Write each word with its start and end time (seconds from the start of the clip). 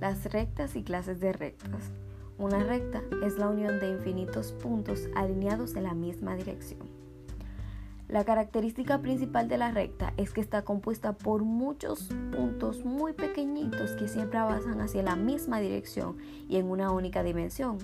rectas 0.00 0.76
y 0.76 0.82
clases 0.82 1.20
de 1.20 1.32
rectas. 1.32 1.90
Una 2.38 2.62
recta 2.62 3.02
es 3.24 3.38
la 3.38 3.48
unión 3.48 3.80
de 3.80 3.90
infinitos 3.90 4.52
puntos 4.52 5.08
alineados 5.14 5.76
en 5.76 5.84
la 5.84 5.94
misma 5.94 6.34
dirección. 6.36 6.80
La 8.08 8.24
característica 8.24 9.00
principal 9.00 9.46
de 9.48 9.58
la 9.58 9.70
recta 9.70 10.12
es 10.16 10.32
que 10.32 10.40
está 10.40 10.62
compuesta 10.62 11.12
por 11.12 11.42
muchos 11.42 12.08
puntos 12.34 12.84
muy 12.84 13.12
pequeñitos 13.12 13.92
que 13.92 14.08
siempre 14.08 14.38
avanzan 14.38 14.80
hacia 14.80 15.02
la 15.02 15.16
misma 15.16 15.60
dirección 15.60 16.16
y 16.48 16.56
en 16.56 16.66
una 16.70 16.90
única 16.90 17.22
dimensión. 17.22 17.78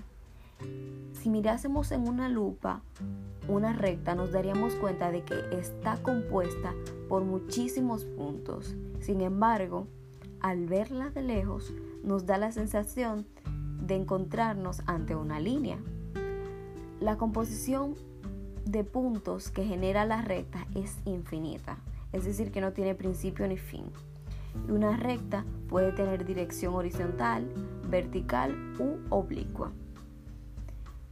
Si 1.12 1.28
mirásemos 1.28 1.92
en 1.92 2.08
una 2.08 2.28
lupa 2.28 2.82
una 3.48 3.72
recta 3.72 4.16
nos 4.16 4.32
daríamos 4.32 4.74
cuenta 4.74 5.12
de 5.12 5.22
que 5.22 5.36
está 5.52 6.02
compuesta 6.02 6.74
por 7.08 7.22
muchísimos 7.22 8.04
puntos. 8.04 8.74
Sin 9.00 9.20
embargo, 9.20 9.86
al 10.46 10.66
verla 10.66 11.10
de 11.10 11.22
lejos 11.22 11.74
nos 12.04 12.24
da 12.24 12.38
la 12.38 12.52
sensación 12.52 13.26
de 13.80 13.96
encontrarnos 13.96 14.80
ante 14.86 15.16
una 15.16 15.40
línea. 15.40 15.76
La 17.00 17.18
composición 17.18 17.96
de 18.64 18.84
puntos 18.84 19.50
que 19.50 19.64
genera 19.64 20.04
la 20.04 20.22
recta 20.22 20.64
es 20.76 20.98
infinita, 21.04 21.78
es 22.12 22.24
decir, 22.24 22.52
que 22.52 22.60
no 22.60 22.72
tiene 22.72 22.94
principio 22.94 23.48
ni 23.48 23.56
fin. 23.56 23.86
Una 24.68 24.96
recta 24.96 25.44
puede 25.68 25.90
tener 25.90 26.24
dirección 26.24 26.74
horizontal, 26.74 27.52
vertical 27.90 28.54
u 28.78 28.98
oblicua. 29.10 29.72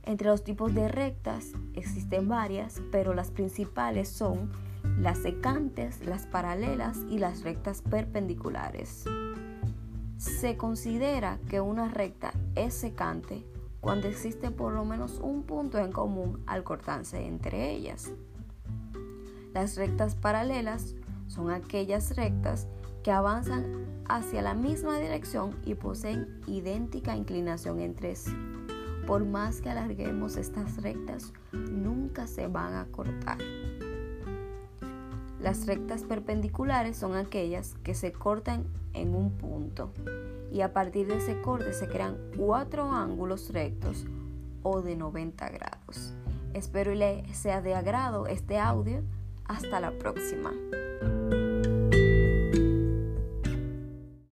Entre 0.04 0.28
los 0.28 0.44
tipos 0.44 0.72
de 0.74 0.86
rectas 0.86 1.54
existen 1.74 2.28
varias, 2.28 2.80
pero 2.92 3.14
las 3.14 3.32
principales 3.32 4.08
son 4.08 4.52
las 4.98 5.18
secantes, 5.18 6.04
las 6.06 6.26
paralelas 6.26 6.98
y 7.08 7.18
las 7.18 7.42
rectas 7.42 7.82
perpendiculares. 7.82 9.04
Se 10.16 10.56
considera 10.56 11.38
que 11.48 11.60
una 11.60 11.88
recta 11.88 12.32
es 12.54 12.74
secante 12.74 13.44
cuando 13.80 14.08
existe 14.08 14.50
por 14.50 14.72
lo 14.72 14.84
menos 14.84 15.20
un 15.20 15.42
punto 15.42 15.78
en 15.78 15.92
común 15.92 16.42
al 16.46 16.64
cortarse 16.64 17.26
entre 17.26 17.72
ellas. 17.72 18.12
Las 19.52 19.76
rectas 19.76 20.14
paralelas 20.14 20.94
son 21.26 21.50
aquellas 21.50 22.16
rectas 22.16 22.66
que 23.02 23.12
avanzan 23.12 23.84
hacia 24.08 24.42
la 24.42 24.54
misma 24.54 24.98
dirección 24.98 25.56
y 25.64 25.74
poseen 25.74 26.40
idéntica 26.46 27.16
inclinación 27.16 27.80
entre 27.80 28.16
sí. 28.16 28.34
Por 29.06 29.26
más 29.26 29.60
que 29.60 29.68
alarguemos 29.68 30.36
estas 30.36 30.82
rectas, 30.82 31.32
nunca 31.52 32.26
se 32.26 32.46
van 32.46 32.74
a 32.74 32.86
cortar. 32.86 33.38
Las 35.44 35.66
rectas 35.66 36.04
perpendiculares 36.04 36.96
son 36.96 37.14
aquellas 37.14 37.74
que 37.84 37.92
se 37.94 38.12
cortan 38.12 38.64
en 38.94 39.14
un 39.14 39.30
punto 39.32 39.92
y 40.50 40.62
a 40.62 40.72
partir 40.72 41.06
de 41.06 41.18
ese 41.18 41.38
corte 41.42 41.74
se 41.74 41.86
crean 41.86 42.16
cuatro 42.34 42.90
ángulos 42.90 43.52
rectos 43.52 44.06
o 44.62 44.80
de 44.80 44.96
90 44.96 45.46
grados. 45.50 46.14
Espero 46.54 46.94
y 46.94 46.96
le 46.96 47.34
sea 47.34 47.60
de 47.60 47.74
agrado 47.74 48.26
este 48.26 48.58
audio. 48.58 49.02
Hasta 49.44 49.80
la 49.80 49.90
próxima. 49.98 50.50